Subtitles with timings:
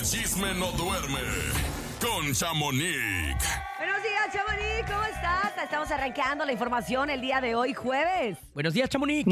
[0.00, 1.20] el chisme no duerme
[2.00, 3.36] con Chamonix.
[3.76, 5.52] Buenos días, Chamonix, ¿cómo estás?
[5.62, 8.38] Estamos arrancando la información el día de hoy, jueves.
[8.54, 9.26] Buenos días, Chamonix.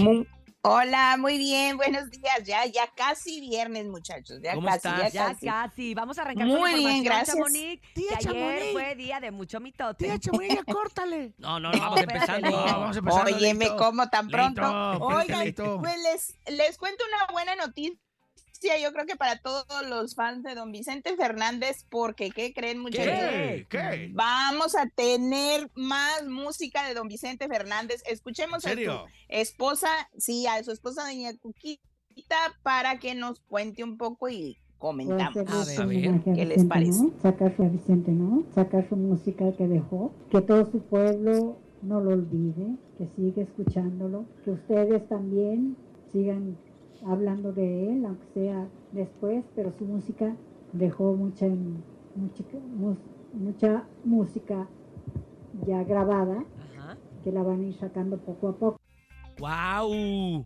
[0.60, 2.42] Hola, muy bien, buenos días.
[2.44, 4.40] Ya, ya casi viernes, muchachos.
[4.42, 5.12] Ya ¿Cómo casi, estás?
[5.14, 5.46] Ya casi.
[5.46, 7.36] casi, vamos a arrancar Muy con la bien, información, gracias.
[7.36, 8.72] Chamonix, Tía ayer Chamonix.
[8.72, 10.04] fue día de mucho mitote.
[10.04, 11.32] Tía Chamonix, ya córtale.
[11.38, 12.50] No, no, no, vamos empezando.
[12.50, 13.26] no, vamos a empezar.
[13.26, 14.60] Oye, me como tan pronto.
[14.92, 15.78] Lito, Oigan, lito.
[15.80, 17.96] pues les, les cuento una buena noticia.
[18.60, 23.06] Yo creo que para todos los fans de don Vicente Fernández, porque ¿qué creen, muchachos?
[23.06, 23.66] ¿Qué?
[23.68, 24.10] ¿Qué?
[24.12, 28.02] Vamos a tener más música de don Vicente Fernández.
[28.06, 31.82] Escuchemos ¿En a su esposa, sí, a su esposa doña Cuquita
[32.62, 35.36] para que nos cuente un poco y comentamos.
[35.36, 36.20] A ver, a ver.
[36.22, 37.02] ¿Qué les parece?
[37.02, 37.12] ¿no?
[37.22, 38.44] Sacar su a Vicente, ¿no?
[38.54, 44.24] Sacar su música que dejó, que todo su pueblo no lo olvide, que siga escuchándolo,
[44.44, 45.76] que ustedes también
[46.12, 46.56] sigan
[47.06, 50.34] hablando de él, aunque sea después, pero su música
[50.72, 51.46] dejó mucha,
[52.14, 52.44] mucha,
[53.32, 54.66] mucha música
[55.66, 56.96] ya grabada, Ajá.
[57.24, 58.80] que la van a ir sacando poco a poco.
[59.38, 60.44] ¡Wow!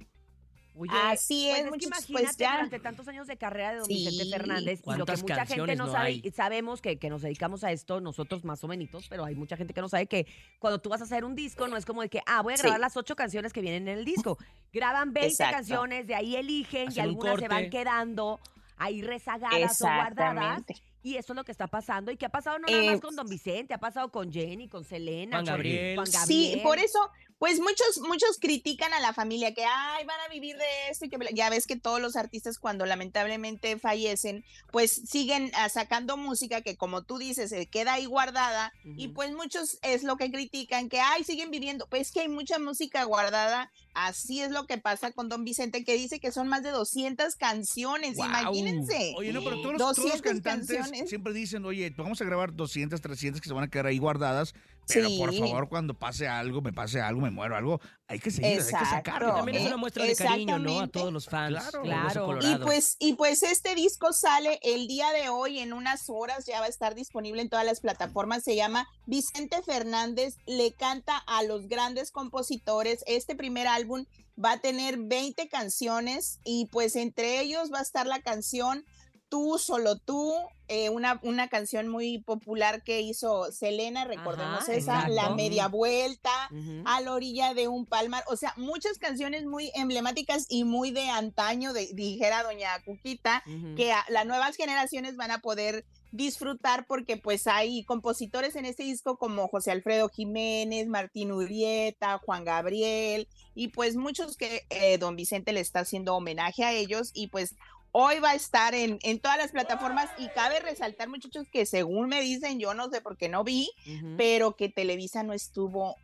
[0.75, 2.53] Oye, Así pues es, que muchachos, imagínate pues ya.
[2.53, 3.95] durante tantos años de carrera de don Sí.
[3.95, 6.31] Vicente Fernández y lo que ¿Cuántas mucha gente no no sabe, hay?
[6.35, 9.75] sabemos que, que nos dedicamos a esto, nosotros más o menos, pero hay mucha gente
[9.75, 10.27] que no sabe que
[10.59, 12.57] cuando tú vas a hacer un disco no es como de que, ah, voy a
[12.57, 12.63] Sí.
[12.63, 14.39] grabar las ocho canciones que vienen en el disco.
[14.73, 15.57] Graban 20 Exacto.
[15.57, 18.41] canciones, de ahí eligen y Hacen algunas se van quedando
[18.79, 20.63] ahí rezagadas o guardadas.
[21.05, 22.13] Y eso es lo que está pasando.
[22.13, 23.75] ¿Y qué ha pasado no Eh, nada más con Don Vicente?
[23.75, 25.97] Ha pasado con Jenny, con Selena, Juan con Gabriel.
[25.97, 26.63] Juan Sí, Gabriel.
[26.63, 27.11] por eso,
[27.43, 31.09] pues muchos, muchos critican a la familia que, ay, van a vivir de esto y
[31.09, 31.29] que bla".
[31.35, 36.77] ya ves que todos los artistas cuando lamentablemente fallecen, pues siguen ah, sacando música que
[36.77, 41.01] como tú dices, se queda ahí guardada y pues muchos es lo que critican, que,
[41.01, 45.29] ay, siguen viviendo, pues que hay mucha música guardada, así es lo que pasa con
[45.29, 48.29] Don Vicente, que dice que son más de 200 canciones, Guau.
[48.29, 49.15] imagínense.
[49.17, 51.09] Oye, no, pero todos los, todos los 200 cantantes canciones.
[51.09, 54.55] siempre dicen, oye, vamos a grabar 200, 300 que se van a quedar ahí guardadas,
[54.95, 55.39] pero por Sí.
[55.41, 58.85] favor, cuando pase algo, me pase algo, me muero, algo, hay que seguir, hay que
[58.87, 59.35] sacarlo.
[59.35, 60.81] También es una muestra de cariño, ¿no?
[60.81, 61.57] A todos los fans.
[61.71, 61.83] Claro.
[61.83, 62.39] Claro.
[62.43, 66.61] Y pues, y pues este disco sale el día de hoy, en unas horas, ya
[66.61, 68.43] va a estar disponible en todas las plataformas.
[68.45, 73.05] Se llama Vicente Fernández le canta a los grandes compositores.
[73.07, 74.05] Este primer álbum
[74.43, 78.85] va a tener 20 canciones y pues entre ellos va a estar la canción
[79.33, 80.35] Tú, solo tú,
[80.69, 85.31] eh, una, una canción muy popular que hizo Selena, recordemos Ajá, esa, La.
[85.31, 86.83] Media Vuelta, Ujú.
[86.85, 91.09] a la orilla de un palmar, o sea, muchas canciones muy emblemáticas y muy de
[91.09, 93.43] antaño, de, dijera doña Cuquita,
[93.75, 98.83] que a- las nuevas generaciones van a poder disfrutar porque pues hay compositores en este
[98.83, 105.17] disco como José Alfredo Jiménez, Martín Urieta, Juan Gabriel y pues muchos que eh, don
[105.17, 107.55] Vicente le está haciendo homenaje a ellos y pues
[107.93, 112.09] hoy va a estar en, en todas las plataformas y cabe resaltar muchachos que según
[112.09, 113.71] me dicen, yo no sé por qué no vi,
[114.17, 115.97] pero que Televisa no estuvo.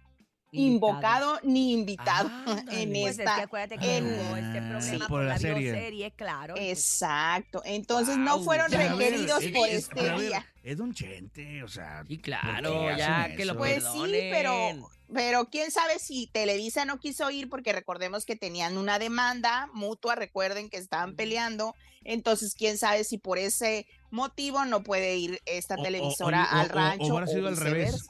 [0.53, 2.63] Invocado ni invitado Ándale.
[2.83, 3.35] en Pues es esta.
[3.37, 4.99] que acuérdate que en- hubo este problema Sí.
[4.99, 6.13] por, Por la serie.
[6.17, 6.55] claro.
[6.57, 7.63] y Exacto.
[7.65, 10.47] Entonces no fueron ver, requeridos por es- este ver, día.
[10.63, 12.03] Es Don Chente, o sea.
[12.07, 13.93] Sí, ¿por claro, ya que lo eso?
[13.97, 18.77] Pues sí, pero, pero quién sabe si Televisa no quiso ir porque recordemos que tenían
[18.77, 24.83] una demanda mutua, recuerden que estaban peleando, entonces quién sabe si por ese motivo no
[24.83, 27.07] puede ir esta O- o- televisora o- al o- o rancho.
[27.07, 28.07] hubiera sido al revés.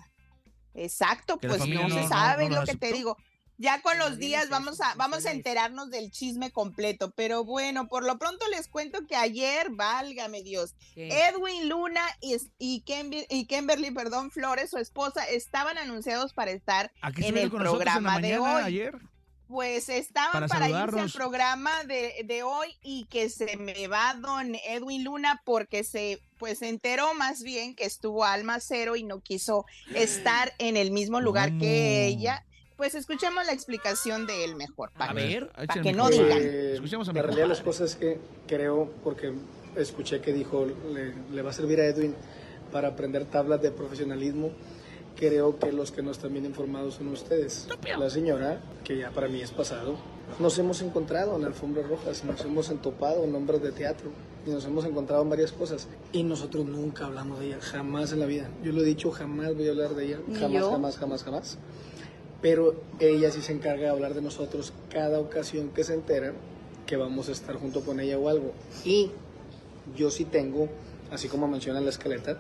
[0.84, 3.16] Exacto, Que pues no, no- se sabe no lo lo que te digo.
[3.60, 8.04] Ya con los días vamos a, vamos a enterarnos del chisme completo, pero bueno, por
[8.04, 11.08] lo pronto les cuento que ayer, válgame Dios, ¿qué?
[11.26, 16.92] Edwin Luna y, y, Kimber- y Kimberly, perdón, Flores, su esposa, estaban anunciados para estar,
[17.16, 18.62] en el con nosotros en la programa de hoy.
[18.62, 18.98] ayer.
[19.48, 24.14] Pues estaban Para para, irse al programa de, de hoy y que se me va
[24.20, 29.02] don Edwin Luna porque se pues se enteró más bien que estuvo Alma Cero y
[29.02, 29.64] no quiso
[29.94, 31.60] estar en el mismo lugar ¿Cómo?
[31.60, 32.44] que ella.
[32.76, 34.90] Pues escuchemos la explicación de él mejor.
[34.94, 35.48] A para que- ver.
[35.48, 36.24] para échale que mi no compadre.
[36.24, 36.38] digan.
[36.42, 39.32] Eh, Escuchemos a mi la realidad de las cosas es que creo, porque
[39.74, 42.14] escuché que dijo, le, le va a servir a Edwin
[42.70, 44.52] para aprender tablas de profesionalismo.
[45.18, 47.66] Creo que los que no están bien informados son ustedes.
[47.98, 49.96] La señora, que ya para mí es pasado,
[50.38, 54.10] nos hemos encontrado en alfombras rojas, nos hemos entopado en nombres de teatro
[54.46, 55.88] y nos hemos encontrado en varias cosas.
[56.12, 58.48] Y nosotros nunca hablamos de ella, jamás en la vida.
[58.62, 61.58] Yo lo he dicho, jamás voy a hablar de ella, jamás, jamás, jamás, jamás
[62.40, 66.34] pero ella sí se encarga de hablar de nosotros cada ocasión que se entera
[66.86, 68.52] que vamos a estar junto con ella o algo.
[68.84, 69.10] Y
[69.96, 70.68] yo sí tengo,
[71.10, 72.38] así como menciona la escaleta,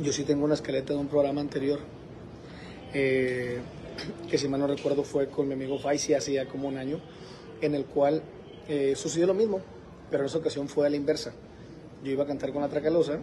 [0.00, 1.80] yo sí tengo una escaleta de un programa anterior,
[2.94, 3.58] eh,
[4.30, 7.00] que si mal no recuerdo fue con mi amigo Faisy hace ya como un año,
[7.60, 8.22] en el cual
[8.68, 9.60] eh, sucedió lo mismo,
[10.10, 11.32] pero en esa ocasión fue a la inversa.
[12.04, 13.18] Yo iba a cantar con la Tracalosa,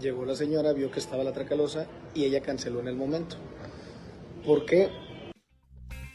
[0.00, 3.36] llegó la señora, vio que estaba la Tracalosa y ella canceló en el momento.
[4.44, 4.88] ¿Por qué?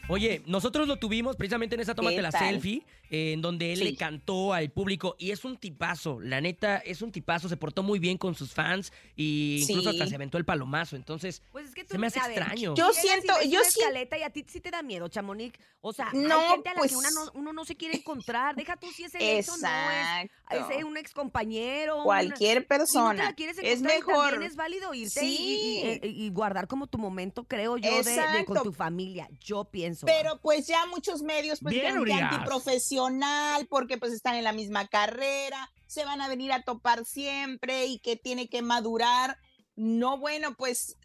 [0.08, 2.40] Oye, nosotros lo tuvimos precisamente en esa toma ¿Qué de la tal?
[2.54, 3.84] selfie, eh, en donde él Sí.
[3.84, 7.82] le cantó al público y es un tipazo, la neta, es un tipazo, se portó
[7.82, 9.96] muy bien con sus fans y incluso Sí.
[9.96, 12.74] hasta se aventó el palomazo, entonces Pues es que tú, se me hace ver, extraño.
[12.74, 15.56] Yo siento- yo escaleta y a ti sí te da miedo, Chamonix.
[15.80, 17.96] O sea, No, hay gente a la pues- que una no- uno no se quiere
[17.96, 18.54] encontrar.
[18.56, 20.30] Deja tú si es el ex o no es.
[20.78, 22.02] Eh, un ex compañero.
[22.04, 23.24] Cualquier Si no te persona.
[23.24, 24.30] la quieres es encontrar, mejor.
[24.30, 26.00] también es válido irte y- y, Sí.
[26.02, 29.28] y- y guardar como tu momento, creo yo, de, de con tu familia.
[29.40, 29.91] Yo pienso.
[30.06, 34.86] Pero pues ya muchos medios pues Bien, que antiprofesional porque pues están en la misma
[34.88, 39.38] carrera, se van a venir a topar siempre y que tiene que madurar.
[39.74, 40.98] No, bueno, pues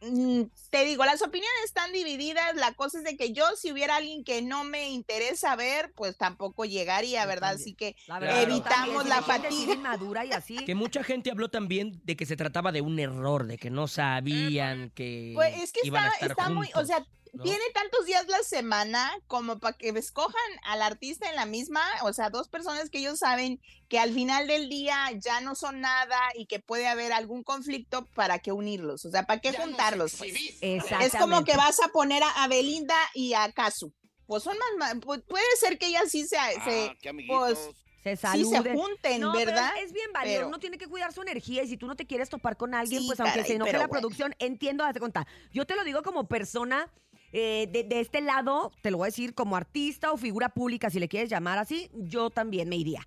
[0.00, 2.56] mm, te digo, las opiniones están divididas.
[2.56, 6.16] La cosa es de que yo si hubiera alguien que no me interesa ver, pues
[6.16, 7.50] tampoco llegaría, ¿verdad?
[7.50, 9.74] Así que La verdad, evitamos la fatiga.
[9.74, 10.56] inmadura y así.
[10.64, 13.86] Que mucha gente habló también de que se trataba de un error, de que no
[13.86, 17.06] sabían que Pues es que iban a está, estar está muy, o juntos, sea,
[17.38, 17.44] ¿no?
[17.44, 22.12] tiene tantos días la semana como para que escojan al artista en la misma, o
[22.12, 26.18] sea, dos personas que ellos saben que al final del día ya no son nada
[26.34, 30.14] y que puede haber algún conflicto para que unirlos, o sea, para qué juntarlos.
[30.18, 30.34] pues?
[30.60, 33.92] Es como que vas a poner a, a Belinda y a Casu.
[34.26, 36.94] Pues son más, puede ser que ellas sí se, se
[37.26, 37.58] pues,
[38.04, 38.76] Se sí se saluden.
[38.76, 39.72] junten, No, pero ¿verdad?
[39.78, 40.36] es, es bien válido.
[40.36, 42.74] Pero- Uno tiene que cuidar su energía y si tú no te quieres topar con
[42.74, 44.00] alguien, Sí, pues aunque caray, se enoje pero la bueno.
[44.02, 45.26] producción, entiendo, hazte cuenta.
[45.52, 46.92] Yo te lo digo como persona
[47.32, 50.90] eh, de, de este lado, te lo voy a decir como artista o figura pública,
[50.90, 53.00] si le quieres llamar así, yo también me iría.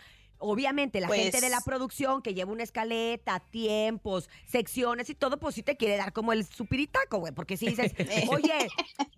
[0.43, 5.37] Obviamente, la Pues- gente de la producción que lleva una escaleta, tiempos, secciones y todo,
[5.39, 7.31] pues sí te quiere dar como el supiritaco, güey.
[7.31, 7.93] Porque si dices,
[8.31, 8.67] oye,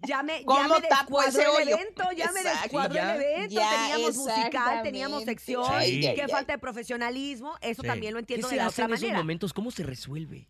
[0.06, 0.88] ya me, ya ¿Cómo me
[1.28, 1.78] ese el hoyo?
[1.80, 2.62] evento, ya me Exacto.
[2.64, 6.28] descuadró Ya, el evento, ya, teníamos musical, teníamos sección, qué ay.
[6.30, 7.88] falta de profesionalismo, eso Sí.
[7.88, 9.20] también lo ¿Qué entiendo se de la hace otra en esos manera.
[9.20, 9.54] momentos?
[9.54, 10.50] ¿Cómo se resuelve?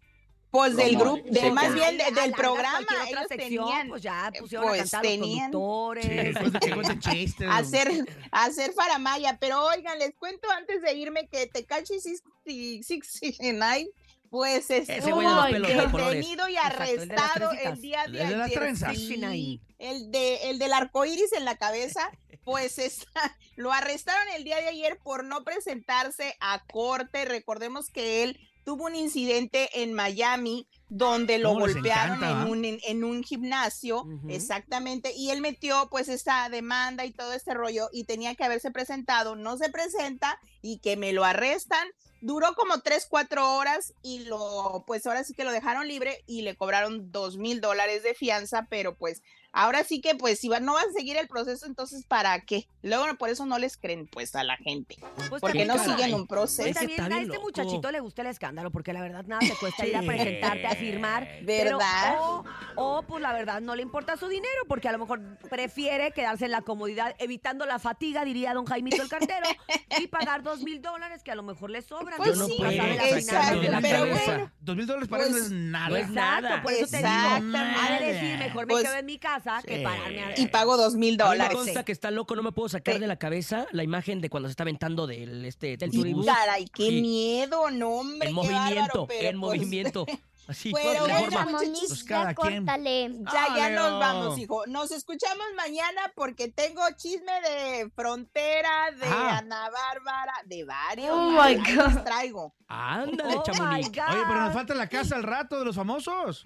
[0.54, 3.88] Pues del grupo, de, Sí, más bien de- del programa, cualquier otra ellos sección, tenían
[3.90, 6.08] pues ya eh, pusieron pues a cantar tenían- los conductores.
[6.26, 7.48] Después de que cuenten chistes.
[7.52, 9.38] hacer, hacer faramaya.
[9.40, 13.90] Pero oigan, les cuento antes de irme que Tecachi 69,
[14.30, 18.60] pues estuvo detenido y arrestado el día de El de las ayer.
[18.60, 18.94] trenzas.
[18.96, 19.60] Sí, 69.
[19.80, 22.12] el de el del arco iris en la cabeza,
[22.44, 27.26] pues está, lo arrestaron el día de ayer por no presentarse a corte.
[27.26, 32.50] Recordemos que él tuvo un incidente en Miami donde lo ¿Cómo les golpearon encanta, en
[32.50, 37.54] un, en, en un gimnasio, exactamente, y él metió pues esta demanda y todo este
[37.54, 41.88] rollo y tenía que haberse presentado, no se presenta y que me lo arrestan.
[42.22, 46.44] Duró como tres, cuatro horas y lo, pues ahora sí que lo dejaron libre y
[46.44, 49.22] le cobraron dos mil dólares de fianza, pero pues
[49.54, 52.68] ahora sí que pues si va- no van a seguir el proceso, entonces ¿para qué?
[52.82, 54.98] Luego por eso no les creen pues a la gente,
[55.30, 55.90] Pues porque no caray.
[55.96, 56.74] siguen un Pues proceso.
[56.80, 57.42] También a este loco.
[57.44, 60.76] muchachito le gusta el escándalo, porque la verdad nada te cuesta ir a presentarte, a
[60.76, 61.28] firmar.
[61.46, 62.16] Pero, ¿Verdad?
[62.20, 62.44] o,
[62.76, 66.46] o, pues la verdad no le importa su dinero, porque a lo mejor prefiere quedarse
[66.46, 69.48] en la comodidad, evitando la fatiga, diría don Jaimito el cartero,
[70.02, 72.18] y pagar dos mil dólares que a lo mejor le sobran.
[72.18, 74.52] Pues Uno sí, exacto, finanzas de la pero bueno.
[74.60, 75.90] Dos mil dólares para él no Pues, es nada.
[75.90, 76.64] no es Exacto, nada.
[76.64, 77.60] por eso te digo,
[78.00, 79.84] de decir, mejor me Pues, quedo en mi casa que sí.
[79.84, 80.40] pararme a...
[80.40, 81.56] Y pago dos mil mí me dólares.
[81.58, 83.00] consta que está loco, no me puedo sacar Sí.
[83.02, 86.26] de la cabeza la imagen de cuando se está aventando del este del turibús.
[86.26, 87.02] caray, qué Sí.
[87.02, 88.30] miedo, no hombre.
[88.30, 90.06] En movimiento, en pues, movimiento.
[90.46, 91.58] Así, Pero bueno, forma.
[91.58, 92.66] Pues cada quien.
[92.66, 93.12] córtale.
[93.32, 94.66] Ya, ya Ah, nos vamos, hijo.
[94.68, 99.38] Nos escuchamos mañana porque tengo chisme de frontera, de Ah.
[99.38, 101.12] Ana Bárbara, de varios.
[101.18, 102.04] Oh my God.
[102.04, 102.54] traigo.
[102.68, 103.42] Ándale, Oh.
[103.42, 103.92] Oye,
[104.28, 106.46] pero nos falta la casa al rato de los famosos.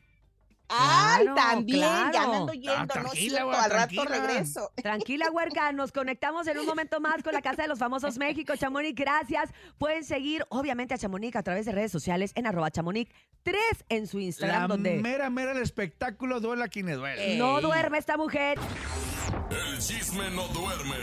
[0.69, 2.29] Ay, Claro, también, ya claro.
[2.29, 4.71] me ando yendo, no tranquila, cierto, güey, al rato regreso.
[4.81, 8.55] Tranquila, huerca, nos conectamos en un momento más con la Casa de los Famosos México.
[8.55, 9.49] Chamonix, gracias.
[9.77, 13.11] Pueden seguir, obviamente, a Chamonix a través de redes sociales en arroba Chamonix
[13.43, 13.57] 3
[13.89, 17.37] en su Instagram, La donde mera, mera el espectáculo duela quien le duele.
[17.37, 18.59] no duerme esta mujer.
[19.49, 20.97] El chisme no duerme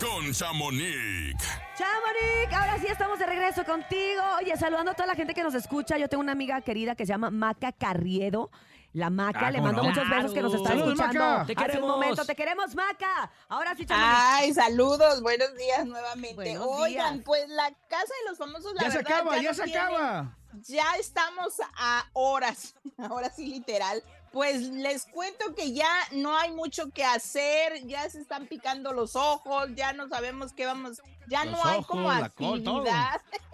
[0.00, 1.36] con Chamonix.
[1.76, 4.22] Chamonix, ahora sí estamos de regreso contigo.
[4.40, 5.96] Oye, saludando a toda la gente que nos escucha.
[5.98, 8.50] Yo tengo una amiga querida que se llama Maca Carriedo.
[8.92, 9.88] La Maca, Ah, le ¿cómo mando no?
[9.88, 11.20] muchos besos que nos está Saludos, escuchando.
[11.24, 11.46] Maca.
[11.46, 11.90] Te Hace un queremos.
[11.90, 13.30] momento, te queremos, Maca.
[13.48, 14.18] Ahora sí, Chamonix.
[14.20, 16.34] Ay, saludos, buenos días nuevamente.
[16.34, 17.24] Buenos Oigan, días.
[17.24, 19.78] pues la casa de los famosos, la Ya se verdad, acaba, ya no se tiene-
[19.78, 20.36] acaba.
[20.66, 24.02] ya estamos a horas, ahora sí literal.
[24.32, 29.14] Pues les cuento que ya no hay mucho que hacer, ya se están picando los
[29.16, 32.78] ojos, ya no sabemos qué vamos, ya Los no hay como ojos, la col, todo.
[32.80, 33.20] actividad.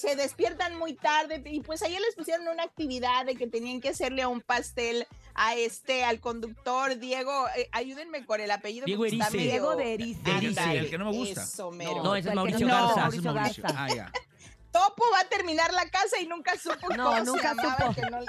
[0.00, 3.90] se despiertan muy tarde y pues ayer les pusieron una actividad de que tenían que
[3.90, 8.86] hacerle a un pastel a este, al conductor Diego, eh, ayúdenme con el apellido.
[8.86, 9.36] Diego está Erice.
[9.36, 10.78] medio- Diego de Erice.
[10.78, 11.42] El que no me gusta.
[11.42, 12.02] Eso, mero.
[12.02, 13.00] No, ese es Mauricio no- Garza.
[13.00, 13.32] Mauricio.
[13.34, 13.62] Garza.
[13.76, 14.12] Ah, ya.
[14.72, 17.94] Topo va a terminar la casa y nunca supo No, cómo se nunca llamaba, supo.
[17.94, 18.26] que no le-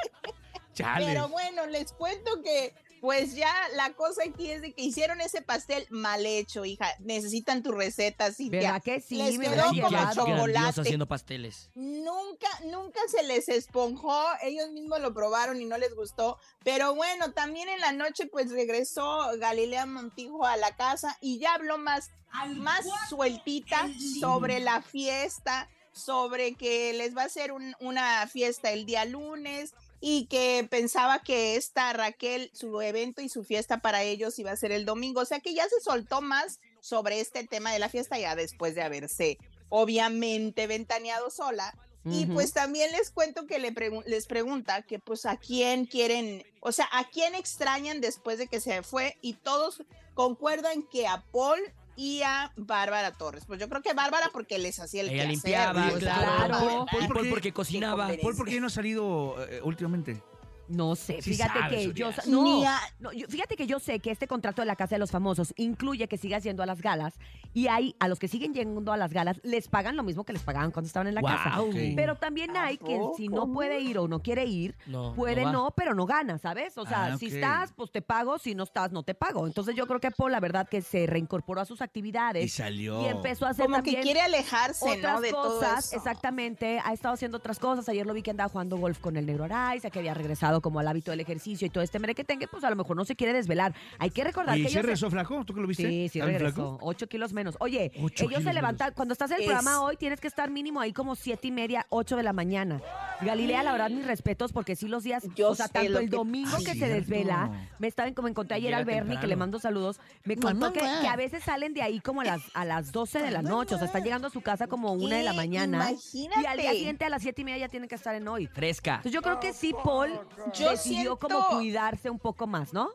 [0.74, 1.06] Chale.
[1.06, 5.42] Pero bueno, les cuento que pues ya la cosa aquí es de que hicieron ese
[5.42, 6.88] pastel mal hecho, hija.
[7.00, 8.60] Necesitan tu receta, Cintia.
[8.62, 9.18] ¿Verdad que sí?
[9.18, 10.82] Les quedó como chocolate.
[10.82, 11.70] haciendo pasteles.
[11.74, 17.32] Nunca, nunca se les esponjó, ellos mismos lo probaron y no les gustó, pero bueno,
[17.34, 22.12] también en la noche pues regresó Galilea Montijo a la casa y ya habló más,
[22.56, 23.90] más sueltita
[24.20, 29.74] sobre la fiesta, sobre que les va a hacer un- una fiesta el día lunes
[30.02, 34.58] y que pensaba que esta Raquel, su evento y su fiesta para ellos iba a
[34.58, 37.88] ser el domingo, o sea que ya se soltó más sobre este tema de la
[37.88, 39.38] fiesta ya después de haberse
[39.70, 41.74] obviamente ventaneado sola.
[42.04, 43.76] Y pues también les cuento que le
[44.08, 48.60] les pregunta que pues a quién quieren, o sea, a quién extrañan después de que
[48.60, 49.84] se fue y todos
[50.16, 51.60] concuerdan que a Paul
[51.96, 53.44] y a Bárbara Torres.
[53.46, 56.22] Pues yo creo que Bárbara porque les hacía el Ella quehacer, limpiaba, pues, claro.
[56.48, 56.86] claro.
[56.92, 57.30] Paul, ¿Por Paul qué?
[57.30, 58.10] porque cocinaba.
[58.22, 60.22] Paul, ¿por qué no ha salido eh, últimamente?
[60.68, 64.00] No sé, Sí fíjate que yo no, Ni a- no, yo- fíjate que yo sé
[64.00, 66.82] que este contrato de la Casa de los Famosos incluye que sigas yendo a las
[66.82, 67.14] galas
[67.54, 70.32] y hay a los que siguen yendo a las galas les pagan lo mismo que
[70.32, 71.62] les pagaban cuando estaban en la casa.
[71.62, 71.76] Ok.
[71.96, 75.44] Pero también ¿A hay que si no puede ir o no quiere ir, No, puede
[75.44, 75.52] va.
[75.52, 76.78] no, pero no gana, ¿sabes?
[76.78, 77.34] O sea, Ah, si ok.
[77.34, 79.48] estás, pues te pago, si no estás, no te pago.
[79.48, 83.02] Entonces yo creo que Paul, la verdad, que se reincorporó a sus actividades Y salió.
[83.02, 85.22] y empezó a hacer como que también quiere alejarse, otras ¿no?
[85.22, 85.96] De todo cosas, eso.
[85.98, 87.90] exactamente, ha estado haciendo otras cosas.
[87.90, 90.80] Ayer lo vi que andaba jugando golf con el negro Araiza, que había regresado como
[90.80, 93.32] al hábito del ejercicio y todo este merequetengue, pues a lo mejor no se quiere
[93.32, 93.74] desvelar.
[94.00, 95.46] Hay que recordar ¿Y que se ellos se- regresó flaco?
[95.46, 95.84] ¿Tú que lo viste?
[95.84, 96.78] Sí, sí ¿Está bien regresó.
[96.82, 97.56] Ocho kilos menos.
[97.60, 100.50] Oye, Ocho ellos se levantan, cuando estás en el Es- programa hoy, tienes que estar
[100.50, 102.82] mínimo ahí como siete y media, ocho de la mañana.
[103.22, 106.16] Galilea, la verdad, mis respetos, porque sí los días, Yo o sea, tanto el que-
[106.16, 110.00] domingo que se desvela, me estaba como encontré ayer al Bernie, que le mando saludos,
[110.24, 113.20] me contó que, que a veces salen de ahí como a las, a las 12
[113.22, 115.92] de la noche, o sea, están llegando a su casa como una de la mañana.
[115.92, 116.78] Y al día Imagínate.
[116.78, 118.48] siguiente a las siete y media ya tienen que estar en hoy.
[118.48, 118.96] Fresca.
[118.96, 120.12] Entonces yo creo que sí, Paul
[120.54, 122.90] Yo decidió como cuidarse un poco más, ¿no?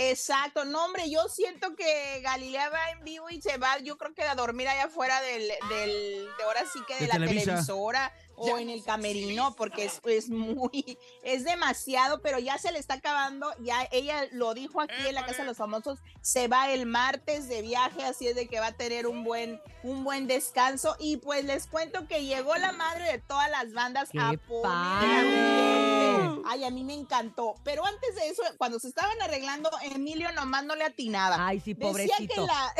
[0.00, 4.14] Exacto, no hombre, yo siento que Galilea va en vivo y se va, yo creo
[4.14, 7.44] que a dormir allá afuera del, del de ahora sí que de, De la Televisa.
[7.46, 12.78] televisora o en el camerino, porque es, es muy, es demasiado, pero ya se le
[12.78, 16.70] está acabando, ya ella lo dijo aquí en la Casa de los Famosos, se va
[16.70, 20.26] el martes de viaje, así es de que va a tener un buen, un buen
[20.26, 24.32] descanso, y pues les cuento que llegó la madre de todas las bandas ¡Qué a
[24.46, 25.58] poner.
[26.46, 30.64] Ay, a mí me encantó, pero antes de eso, cuando se estaban arreglando, Emilio nomás
[30.64, 31.46] no le atinaba.
[31.46, 32.46] Ay, sí, Decía que pobrecito.
[32.46, 32.74] la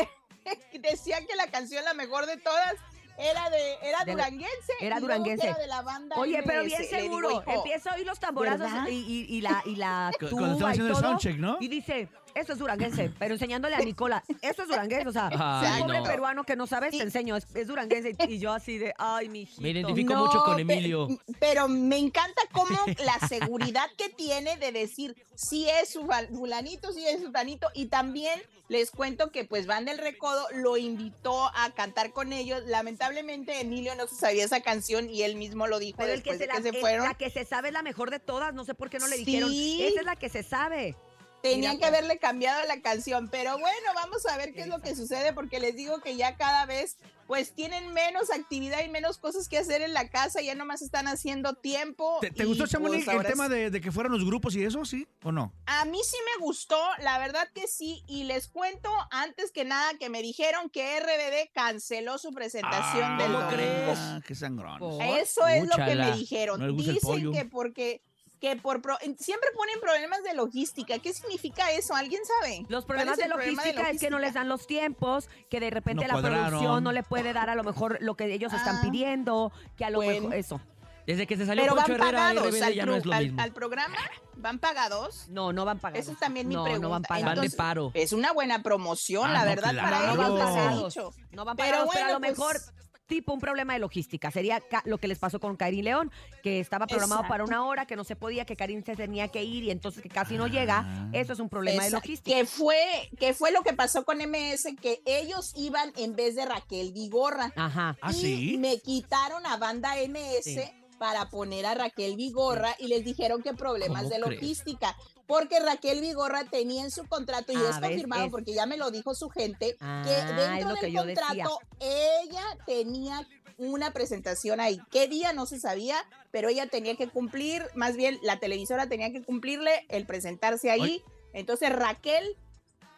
[0.79, 2.75] decía que la canción la mejor de todas
[3.19, 5.47] era de era De- duranguense era y luego que duranguense.
[5.47, 7.31] era de la banda Oye, pero bien digo, seguro.
[7.31, 10.69] hijo, Empieza a oír los tamborazos y, y- y la, y la tuba cuando estaba
[10.69, 11.57] y haciendo el todo, soundcheck, ¿no?
[11.59, 15.81] Y dice, esto es duranguense, pero enseñándole a Nicola, esto es duranguense, o sea, Ay,
[15.81, 16.05] un pobre no.
[16.05, 18.15] peruano que no sabes, te enseño, es, es duranguense.
[18.27, 19.61] Y yo así de, ay, mi hijito.
[19.61, 21.07] Me identifico mucho con pe- Emilio.
[21.39, 26.91] Pero me encanta cómo la seguridad que tiene de decir si es su fal- fulanito,
[26.93, 27.67] si es su tanito.
[27.73, 32.63] Y también les cuento que pues Van del Recodo lo invitó a cantar con ellos.
[32.67, 36.31] Lamentablemente Emilio no se sabía esa canción y él mismo lo dijo Pero el que
[36.35, 37.05] después se, de la, que se es- fueron.
[37.07, 39.17] la que se sabe es la mejor de todas, no sé por qué no le
[39.17, 39.25] Sí.
[39.25, 40.95] dijeron, esa es la que se sabe.
[41.41, 44.81] Tenían Mira, que haberle cambiado la canción, pero bueno, vamos a ver qué es lo
[44.81, 46.97] que sucede porque les digo que ya cada vez
[47.29, 51.07] pues tienen menos actividad y menos cosas que hacer en la casa, ya nomás están
[51.07, 52.17] haciendo tiempo.
[52.21, 54.83] ¿Te, gustó, Chamonix, pues, el ahora tema de, de que fueran los grupos y eso,
[54.83, 55.53] sí o no?
[55.67, 59.93] A mí sí me gustó, la verdad que sí, y les cuento antes que nada
[59.99, 63.55] que me dijeron que RBD canceló su presentación del ¿cómo domingo.
[63.55, 63.99] crees?
[63.99, 64.99] Ah, qué sangrón.
[64.99, 66.59] Eso es lo que me dijeron.
[66.59, 68.01] No el Dicen que porque
[68.39, 70.97] que por pro- siempre ponen problemas de logística.
[70.99, 71.93] ¿Qué significa eso?
[71.95, 72.65] ¿Alguien sabe?
[72.69, 74.39] Los ¿Cuál problemas de el problema logística, es que no les logística?
[74.39, 76.47] dan los tiempos, que de repente No la cuadraron.
[76.49, 78.81] producción no le puede dar a lo mejor lo que ellos están Ah.
[78.81, 80.21] pidiendo, que a lo Bueno.
[80.21, 80.61] mejor eso.
[81.05, 83.23] Desde que se salió Pero van Poncho Herrera, pagados al, ya no es lo al-
[83.25, 83.41] mismo.
[83.41, 83.97] al programa,
[84.35, 85.27] van pagados.
[85.29, 86.03] No, no van pagados.
[86.03, 86.83] Esa es también mi no, pregunta.
[86.83, 87.25] No van pagados.
[87.25, 87.91] Van de Entonces, paro.
[87.95, 89.89] Es una buena promoción, Ah, la no, verdad, claro.
[89.89, 90.95] para no ellos van pagados.
[91.31, 92.73] No van Pero pagados, pero, a lo bueno, mejor pues-
[93.09, 94.31] tipo un problema de logística.
[94.31, 96.11] Sería ca- lo que les pasó con Karin León,
[96.43, 99.43] que estaba programado para una hora, que no se podía, que Karin se tenía que
[99.43, 100.85] ir y entonces que casi no llega.
[100.87, 101.09] Ah.
[101.11, 102.37] Eso es un problema de logística.
[102.37, 102.77] Que fue,
[103.19, 107.51] que fue lo que pasó con MS, que ellos iban en vez de Raquel Vigorra.
[107.57, 107.97] Ajá.
[108.01, 108.57] ¿Ah, y sí?
[108.59, 110.61] me quitaron a banda MS Sí.
[110.99, 114.41] Para poner a Raquel Vigorra y les dijeron que problemas ¿Cómo de crees?
[114.41, 114.95] logística.
[115.25, 118.77] Porque Raquel Vigorra tenía en su contrato, y Ah, es confirmado Es- porque ya me
[118.77, 123.27] lo dijo su gente, Ah, que es dentro que del contrato ella tenía
[123.57, 124.79] una presentación ahí.
[124.91, 125.33] ¿Qué día?
[125.33, 125.97] No se sabía,
[126.31, 131.03] pero ella tenía que cumplir, más bien la televisora tenía que cumplirle el presentarse ahí.
[131.33, 132.35] Entonces Raquel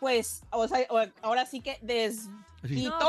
[0.01, 2.31] pues, o sea, o- ahora sí que desquitó.
[2.63, 2.99] No,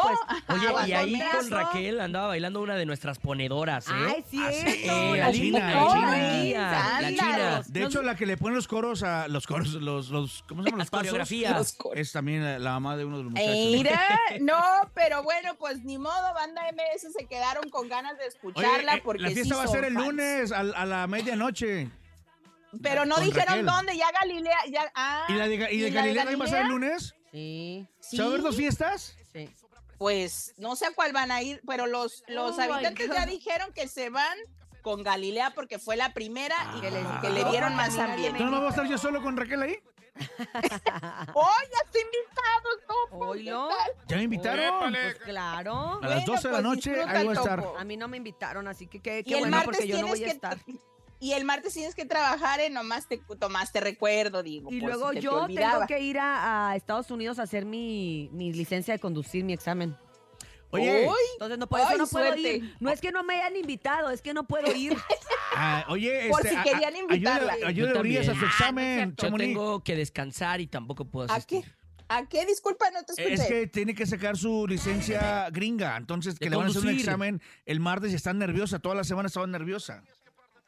[0.46, 1.50] pues, Oye, y ahí con.
[1.50, 3.92] Raquel andaba bailando una de nuestras ponedoras, ¿eh?
[3.92, 7.00] Ay, sí, Eh, la la china, china, la china, china.
[7.00, 7.62] la china.
[7.66, 10.66] De hecho, la que le pone los coros a los coros, los, los ¿cómo se
[10.70, 10.78] llaman?
[10.80, 11.06] Las Los pasos.
[11.08, 11.56] coreografías.
[11.56, 11.98] Los coros.
[11.98, 13.54] Es también la, la mamá de uno de los muchachos.
[13.54, 14.00] Mira,
[14.40, 14.60] no,
[14.94, 19.02] pero bueno, pues ni modo, banda MS se quedaron con ganas de Oye, escucharla eh,
[19.02, 20.06] porque la fiesta sí va a ser el fans.
[20.06, 21.90] lunes a, a la medianoche.
[22.80, 23.66] Pero no dijeron Raquel.
[23.66, 26.60] dónde, ya Galilea, ya, ah, ¿Y la de, y de la Galilea también va a
[26.60, 27.14] el lunes?
[27.32, 29.16] Sí, Sí, ¿Se va a ver dos fiestas?
[29.32, 29.48] sí.
[29.98, 33.72] Pues no sé a cuál van a ir, pero los, los Oh habitantes ya dijeron
[33.72, 34.36] que se van
[34.82, 37.20] con Galilea porque fue la primera y que, les- Ah.
[37.22, 38.26] que le dieron más ambiente.
[38.42, 39.76] ¿Entonces no voy a estar yo solo con Raquel ahí?
[41.34, 42.78] ¡Oh, ya está invitados!
[42.88, 43.68] No, pues, Oílo.
[43.68, 44.06] ¿qué tal?
[44.08, 44.90] ¿Ya me invitaron?
[44.92, 46.00] Pues claro.
[46.02, 47.62] A las Bueno, 12 de la pues, noche ahí voy a estar.
[47.62, 47.78] topo.
[47.78, 50.22] A mí no me invitaron, así que qué, Y qué bueno porque yo no voy
[50.22, 50.58] a que estar.
[51.22, 54.72] Y el martes tienes que trabajar en nomás te tomaste recuerdo, digo.
[54.72, 58.28] Y si luego te yo tengo que ir a, a Estados Unidos a hacer mi,
[58.32, 59.96] mi licencia de conducir, mi examen.
[60.70, 62.74] Oye, Uy, Entonces no, por eso Ay, no puedo ir.
[62.80, 64.96] No es que no me hayan invitado, es que no puedo ir.
[65.54, 67.52] ah, oye, Por este, si a- a- querían invitarla.
[67.52, 69.48] Ayuda, Yo ayuda a a su examen, Yo Chamonix.
[69.50, 71.62] tengo que descansar y tampoco puedo ¿A asistir.
[71.62, 71.70] qué?
[72.08, 72.46] ¿A qué?
[72.46, 73.34] Disculpa, no te escuché.
[73.34, 76.82] Es que tiene que sacar su licencia gringa, entonces que De le van a hacer
[76.82, 80.02] un examen el martes y está nerviosa, toda la semana estaba nerviosa.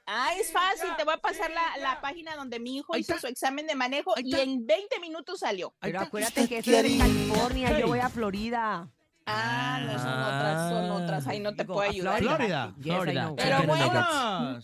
[0.06, 3.26] Ah, es fácil, te voy a pasar la, la página donde mi hijo hizo su
[3.26, 5.75] examen de manejo y en 20 minutos salió.
[5.80, 8.90] Pero acuérdate que eso es de California, yo voy a Florida.
[9.26, 12.18] Ah, no son otras, son otras, ahí no te Digo, puedo ayudar.
[12.18, 12.75] Florida.
[12.80, 13.23] Florida.
[13.25, 13.37] know.
[13.37, 14.61] Pero bueno.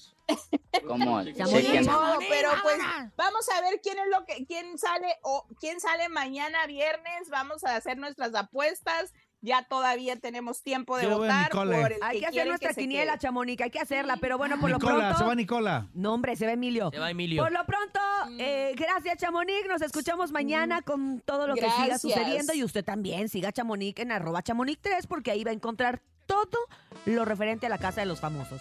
[0.87, 1.23] ¿Cómo?
[1.85, 2.79] No, pero pues
[3.17, 7.31] vamos a ver quién es lo que, quién sale o quién sale mañana viernes.
[7.31, 9.15] Vamos a hacer nuestras apuestas.
[9.43, 11.81] Ya todavía tenemos tiempo de Yo voy a votar Nicole.
[11.81, 13.63] por el Hay que hacer quieren nuestra que se quiniela, quede.
[13.65, 15.19] Hay que hacerla, pero bueno, por lo Nicola, pronto.
[15.19, 15.87] se va Nicola.
[15.95, 16.91] No, hombre, se va Emilio.
[16.91, 17.43] Se va Emilio.
[17.43, 18.01] Por lo pronto,
[18.39, 22.01] eh, gracias Chamonix, nos escuchamos mañana con todo lo que siga Gracias.
[22.03, 26.03] sucediendo y usted también siga Chamonix en arroba Chamonix 3 porque ahí va a encontrar
[26.27, 26.59] todo
[27.07, 28.61] lo referente a la casa de los famosos.